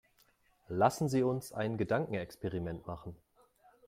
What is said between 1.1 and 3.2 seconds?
uns ein Gedankenexperiment machen.